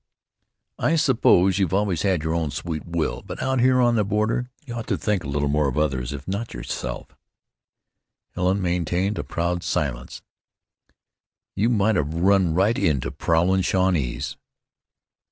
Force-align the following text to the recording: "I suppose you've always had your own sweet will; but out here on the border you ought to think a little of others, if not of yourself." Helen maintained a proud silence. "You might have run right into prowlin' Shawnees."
"I 0.79 0.95
suppose 0.95 1.59
you've 1.59 1.75
always 1.75 2.01
had 2.01 2.23
your 2.23 2.33
own 2.33 2.49
sweet 2.49 2.83
will; 2.87 3.21
but 3.23 3.39
out 3.39 3.59
here 3.59 3.79
on 3.79 3.93
the 3.93 4.03
border 4.03 4.49
you 4.65 4.73
ought 4.73 4.87
to 4.87 4.97
think 4.97 5.23
a 5.23 5.27
little 5.27 5.67
of 5.67 5.77
others, 5.77 6.11
if 6.11 6.27
not 6.27 6.47
of 6.47 6.53
yourself." 6.55 7.15
Helen 8.33 8.63
maintained 8.63 9.19
a 9.19 9.23
proud 9.23 9.61
silence. 9.61 10.23
"You 11.55 11.69
might 11.69 11.97
have 11.97 12.15
run 12.15 12.55
right 12.55 12.79
into 12.79 13.11
prowlin' 13.11 13.61
Shawnees." 13.61 14.37